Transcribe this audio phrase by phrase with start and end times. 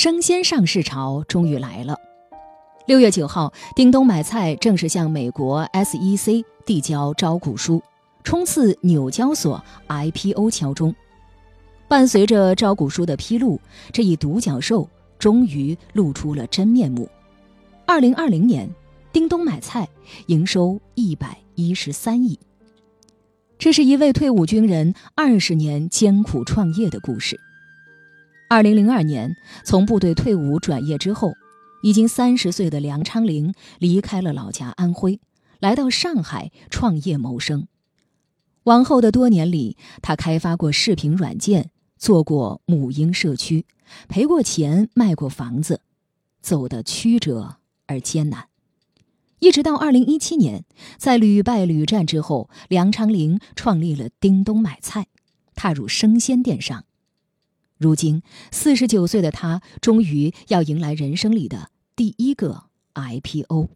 [0.00, 1.98] 生鲜上市潮终于来了。
[2.86, 7.82] 六月九号，叮咚买菜正式向美国 SEC 递交招股书，
[8.22, 10.94] 冲刺纽交所 IPO 敲钟。
[11.88, 13.60] 伴随着招股书的披露，
[13.92, 14.88] 这一独角兽
[15.18, 17.08] 终于露出了真面目。
[17.84, 18.70] 二零二零年，
[19.12, 19.88] 叮咚买菜
[20.26, 22.38] 营收一百一十三亿。
[23.58, 27.36] 这是一位退伍军人二十年艰苦创业的故事。
[28.50, 31.34] 二零零二年，从部队退伍转业之后，
[31.82, 35.20] 已经三十岁的梁昌龄离开了老家安徽，
[35.60, 37.68] 来到上海创业谋生。
[38.64, 43.66] 往后的多年里，他开发过视频软件，做过母婴社区，
[44.08, 45.82] 赔过钱，卖过房子，
[46.40, 47.56] 走得曲折
[47.86, 48.46] 而艰难。
[49.40, 50.64] 一直到二零一七年，
[50.96, 55.08] 在屡败屡战之后，梁昌龄创立了叮咚买菜，
[55.54, 56.86] 踏入生鲜电商。
[57.78, 63.68] 如今，四十九岁的他终于要迎来人生里的第一个 IPO。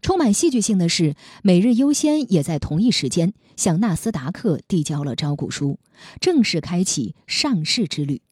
[0.00, 5.80] 充满戏剧性的是，每日优先也在同一时间向纳斯达克递交了招股书，
[6.20, 8.22] 正式开启上市之旅。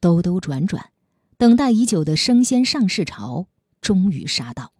[0.00, 0.90] 兜兜转转，
[1.36, 3.46] 等待已久的生鲜上市潮
[3.80, 4.72] 终于杀到。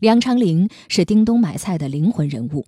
[0.00, 2.66] 梁昌龄是叮咚买菜的灵魂人物。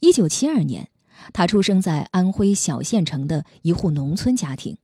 [0.00, 0.90] 一九七二年。
[1.32, 4.78] 他出生在安徽小县城的一户农村家庭，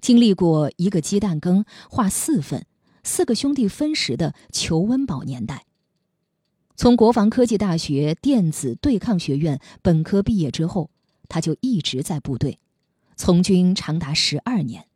[0.00, 2.66] 经历过一个鸡蛋羹划四份、
[3.02, 5.64] 四个兄弟分食的求温饱年代。
[6.74, 10.90] 从国防科技大学电子对抗学院本科毕业之后，
[11.28, 12.58] 他就一直在部队，
[13.14, 14.86] 从军长达十二年。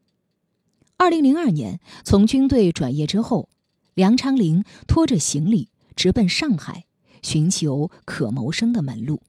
[0.97, 3.51] 二零零二年从军队转业之后，
[3.95, 6.87] 梁昌龄拖着行李直奔上海，
[7.23, 9.21] 寻求可谋生的门路。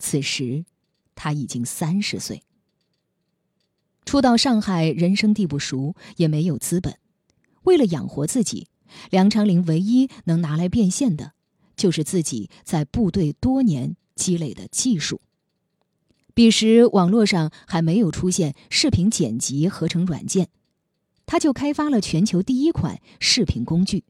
[0.00, 0.64] 此时，
[1.14, 2.42] 他已经三十岁。
[4.04, 6.98] 初到上海，人生地不熟，也没有资本。
[7.62, 8.66] 为了养活自己，
[9.10, 11.34] 梁昌龄唯一能拿来变现的，
[11.76, 15.20] 就是自己在部队多年积累的技术。
[16.32, 20.48] 彼时，网络上还没有出现视频剪辑合成软件，
[21.26, 24.04] 他就开发了全球第一款视频工具，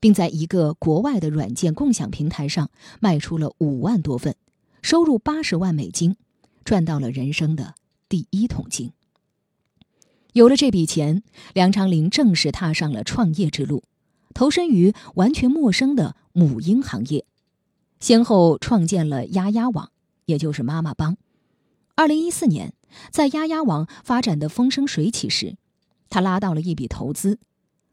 [0.00, 4.34] 并在一个国外的软件共享平台上卖出了五万多份。
[4.86, 6.14] 收入八十万美金，
[6.64, 7.74] 赚到了人生的
[8.08, 8.92] 第一桶金。
[10.32, 11.24] 有了这笔钱，
[11.54, 13.82] 梁昌龄正式踏上了创业之路，
[14.32, 17.26] 投身于完全陌生的母婴行业，
[17.98, 19.90] 先后创建了丫丫网，
[20.26, 21.16] 也就是妈妈帮。
[21.96, 22.72] 二零一四年，
[23.10, 25.56] 在丫丫网发展的风生水起时，
[26.08, 27.40] 他拉到了一笔投资，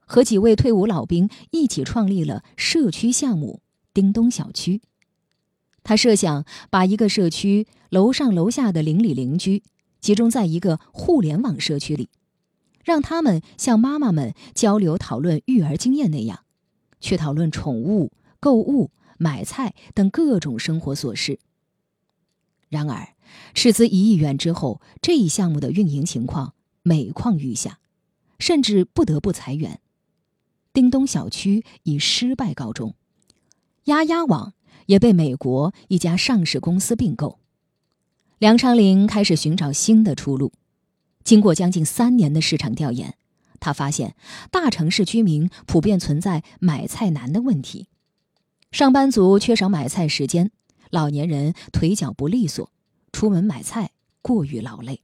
[0.06, 3.62] 和几位退伍老兵一起创立了社区项目
[3.96, 4.84] “叮咚小区”。
[5.84, 9.64] 他设想把一个社区楼上楼下的邻里邻居
[10.00, 12.10] 集中在一个互联网社区里，
[12.84, 16.44] 让他们像妈妈们交流讨论育儿经验那样，
[17.00, 21.40] 去讨论宠物、购物、买菜等各种生活琐事。
[22.70, 23.10] 然而，
[23.54, 27.80] 斥资一亿元之后，这一项目的运营情况每况愈下，
[28.40, 29.80] 甚至不得不裁员。
[30.74, 32.96] 叮咚小区以失败告终，
[33.84, 34.54] 丫丫网。
[34.86, 37.40] 也被美国一家上市公司并购，
[38.40, 40.52] 梁昌龄开始寻找新的出路。
[41.24, 43.16] 经过将近三年的市场调研，
[43.60, 44.16] 他发现
[44.52, 47.88] 大城市居民普遍存在买菜难的问题，
[48.72, 50.52] 上班族缺少买菜时间，
[50.90, 52.70] 老年人腿脚不利索，
[53.14, 53.92] 出门买菜
[54.22, 55.00] 过于劳累。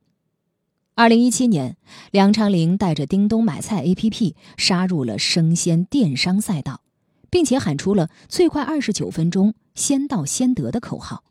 [0.95, 1.77] 二零一七年，
[2.11, 6.81] 梁昌龄带着叮咚买菜 APP 杀入了生鲜电商赛道。
[7.29, 11.23] 并且喊出了“最快二十九分钟，先到先得”的口号。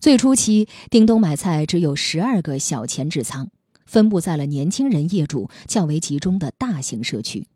[0.00, 3.50] 最初期，叮咚买菜只有十二个小前置仓，
[3.86, 7.46] 分布在了年轻人业主较为集中的大型社区。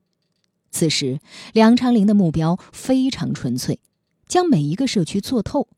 [0.70, 1.20] 此时，
[1.52, 3.80] 梁昌龄的目标非常纯粹，
[4.28, 5.68] 将每一个社区做透。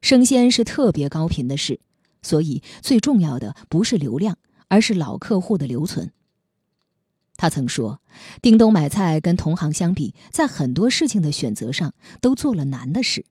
[0.00, 1.80] 生鲜是特别高频的事，
[2.20, 4.36] 所以最重要的不是流量，
[4.68, 6.12] 而是老客户的留存。
[7.44, 8.00] 他曾说
[8.40, 11.92] ：“叮咚买菜跟同行相比，在很多事情的选择上
[12.22, 13.26] 都做了难的事，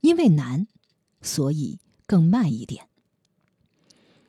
[0.00, 0.66] 因为难，
[1.20, 2.86] 所以更慢一点。”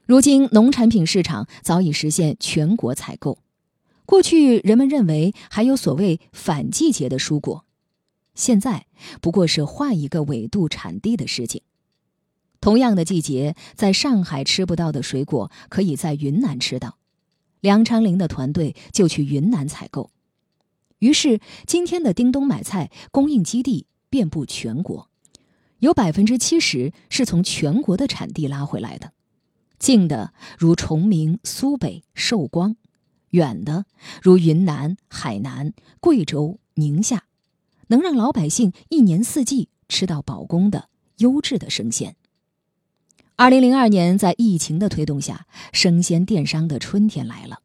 [0.05, 3.39] 如今，农产品市场早已实现全国采购。
[4.05, 7.65] 过去人们认为还有所谓反季节的蔬果，
[8.35, 8.85] 现在
[9.19, 11.63] 不过是换一个纬度产地的事情。
[12.61, 16.99] 同样的季节，在上海吃不到的水果，可以在云南吃到。
[17.63, 20.11] 梁昌龄的团队就去云南采购，
[20.99, 25.09] 于是今天的叮咚买菜供应基地遍布全国，
[25.79, 29.13] 有百分之七十是从全国的产地拉回来的，
[29.79, 32.75] 近的如崇明、苏北、寿光。
[33.29, 33.85] 远的
[34.21, 37.23] 如云南、海南、贵州、宁夏，
[37.87, 40.89] 能让老百姓一年四季吃到保供的
[41.19, 42.17] 优质的生鲜。
[43.35, 47.61] 二零零二年，在疫情的推动下，生鲜电商的春天来了。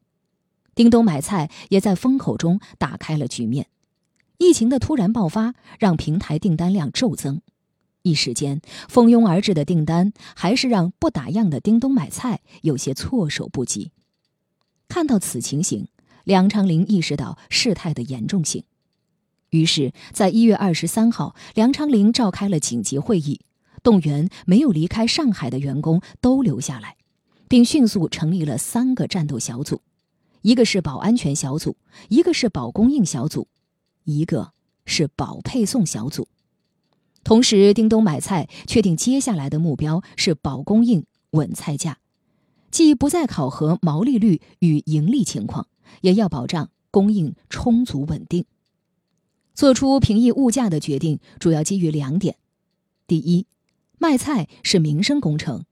[0.75, 3.67] 叮咚买菜也在风口中打开了局面。
[4.39, 7.43] 疫情的突然爆发，让平台订单量骤增，
[8.03, 13.91] 一时间蜂拥而至的订单，还是让不打烊的叮咚买菜有些措手不及。
[14.89, 15.89] 看到此情形，
[16.25, 18.65] 梁昌林意识到事态的严重性，
[19.51, 23.43] 于是，在一月二十三号，梁昌林召开了紧急会议。
[23.83, 26.97] 动员没有离开上海的员工都留下来，
[27.49, 29.83] 并迅速成立了三个战斗小组：
[30.43, 31.77] 一个是保安全小组，
[32.09, 33.49] 一个是保供应小组，
[34.05, 34.53] 一个
[34.85, 36.29] 是保配送小组。
[37.25, 41.99] 同时，叮咚买菜确定接下来的目标是保供应、稳菜价，
[42.71, 45.67] 既不再考核毛利率与盈利情况，
[46.01, 48.47] 也要保障供应充足稳定。
[49.55, 52.37] 做出平抑物价的决定，主要基于两点：
[53.07, 53.45] 第一，
[53.99, 55.65] 卖菜是民生工程，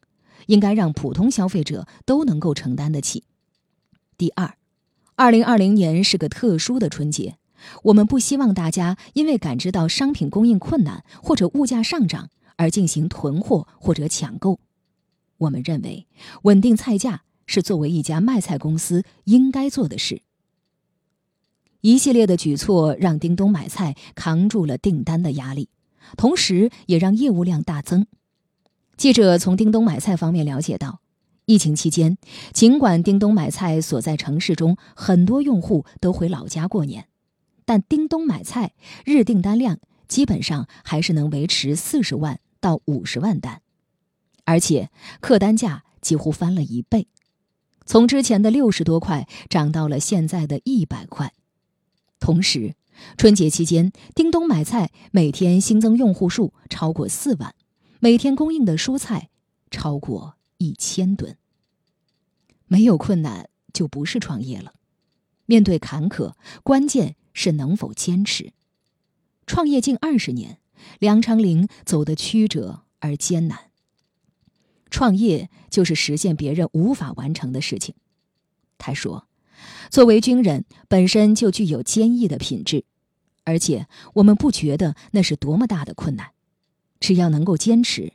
[0.47, 3.25] 应该让普通消费者都能够承担得起。
[4.19, 4.57] 第二，
[5.15, 7.37] 二零二零年是个特殊的春节，
[7.85, 14.59] 我们不希望大家因为感知到商品供应困难或者物价上涨而进行囤货或者抢购。
[15.39, 16.07] 我们认为，
[16.43, 20.23] 稳定菜价是作为一家卖菜公司应该做的事。
[21.83, 25.69] 一系列的举措让叮咚买菜扛住了订单的压力。
[26.17, 28.07] 同时，也让业务量大增。
[28.97, 31.01] 记者从叮咚买菜方面了解到，
[31.45, 32.17] 疫情期间，
[32.53, 37.07] 尽管叮咚买菜所在城市中很多用户都回老家过年，
[37.65, 38.73] 但叮咚买菜
[39.05, 43.61] 日订单量基本上还是能维持四十万到五十万单，
[44.45, 47.09] 而且客单价几乎翻了一倍，
[47.85, 51.33] 从之前的六十多块涨到了现在的一百块。
[52.19, 52.75] 同时，
[53.17, 57.55] 春节期间，叮咚买菜每天新增用户数超过四万，
[58.01, 59.31] 每天供应的蔬菜
[59.71, 61.37] 超过一千吨。
[62.67, 64.75] 没有困难就不是创业了，
[65.45, 68.53] 面对坎坷，关键是能否坚持。
[69.47, 70.59] 创业近二十年，
[70.99, 73.71] 梁长林走得曲折而艰难。
[74.91, 77.95] 创业就是实现别人无法完成的事情，
[78.79, 79.27] 他说。
[79.91, 82.85] 作为军人，本身就具有坚毅的品质，
[83.45, 86.31] 而且我们不觉得那是多么大的困难，
[87.01, 88.13] 只要能够坚持，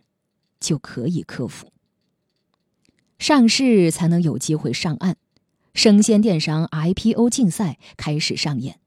[0.59, 1.71] 就可以克服。
[3.19, 5.15] 上市才能有机会上岸，
[5.73, 8.79] 生鲜电商 IPO 竞赛开始上演。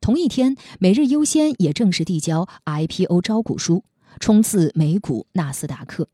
[0.00, 3.84] 同一天，每日优鲜也正式递交 IPO 招股书，
[4.18, 6.08] 冲刺美股纳斯达克。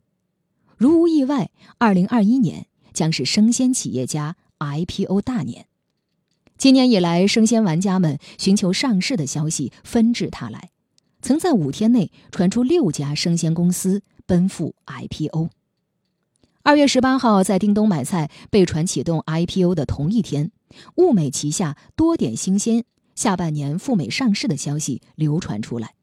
[0.77, 5.67] 如无意外，二零二一年将是生鲜企业家 IPO 大年。
[6.57, 10.71] 今年以来，生鲜玩家们寻求上市的消息纷至沓来，
[11.23, 15.51] 曾在五天内传出六家生鲜公司奔赴 IPO。
[16.65, 20.51] 二月十八号，在叮咚买菜被传启动 IPO 的同一天，
[20.97, 22.85] 物美旗下多点新鲜
[23.15, 25.95] 下半年赴美上市的消息流传出来。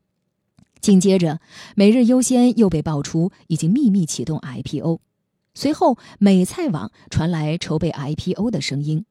[0.79, 1.39] 紧接着，
[1.75, 4.99] 每日优鲜又被爆出已经秘密启动 IPO，
[5.55, 9.05] 随后美菜网传来筹备 IPO 的声音。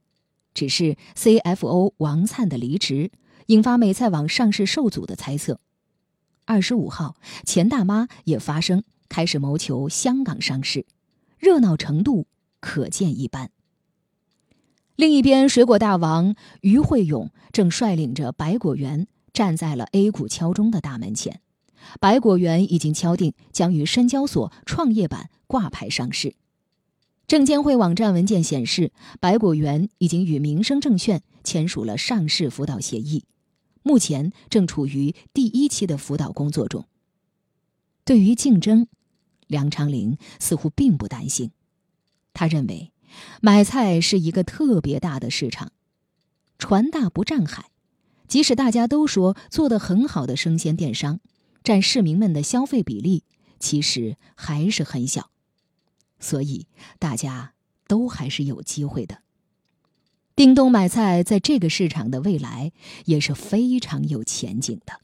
[0.55, 3.11] 只是 CFO 王灿的离职，
[3.47, 5.59] 引发美菜网上市受阻的猜测。
[6.45, 10.87] 二十五号，钱大妈也发声，开始谋求香港上市，
[11.39, 12.29] 热闹程度
[12.61, 13.51] 可见一斑。
[14.95, 21.41] 另一边，水果大王于慧勇正率领着百果园站在了 A 股敲钟的大门前。
[22.01, 26.35] 百果园已经敲定将于深交所创业板挂牌上市。
[27.27, 33.25] 证监会网站文件显示，百果园已经与民生证券签署了上市辅导协议，
[33.83, 36.87] 目前正处于第一期的辅导工作中。
[38.05, 38.89] 对于竞争，
[39.47, 41.53] 梁长林似乎并不担心。
[42.35, 42.93] 他认为，
[43.41, 45.73] 买菜是一个特别大的市场，
[46.59, 47.71] 船大不占海，
[48.29, 51.21] 即使大家都说做得很好的生鲜电商，
[51.65, 53.25] 占市民们的消费比例
[53.59, 55.31] 其实还是很小。
[56.21, 56.69] 所以，
[56.99, 57.55] 大家
[57.89, 59.23] 都还是有机会的。
[60.37, 62.73] 叮咚买菜在这个市场的未来
[63.05, 65.01] 也是非常有前景的。